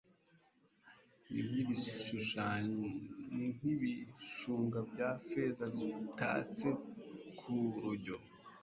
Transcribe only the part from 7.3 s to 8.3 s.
ku rujyo